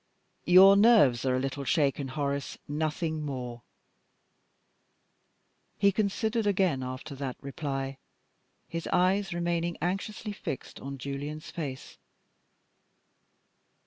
"Your 0.47 0.75
nerves 0.75 1.25
are 1.27 1.35
a 1.35 1.39
little 1.39 1.63
shaken, 1.63 2.07
Horace. 2.07 2.57
Nothing 2.67 3.23
more." 3.23 3.61
He 5.77 5.91
considered 5.91 6.47
again 6.47 6.81
after 6.81 7.13
that 7.13 7.37
reply, 7.39 7.99
his 8.67 8.87
eyes 8.87 9.31
remaining 9.31 9.77
anxiously 9.79 10.31
fixed 10.31 10.79
on 10.79 10.97
Julian's 10.97 11.51
face. 11.51 11.99